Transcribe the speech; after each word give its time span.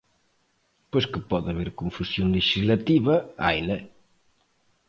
Pois 0.91 1.05
que 1.11 1.25
pode 1.29 1.47
haber 1.51 1.69
confusión 1.81 2.27
lexislativa, 2.37 3.15
haina. 3.45 3.77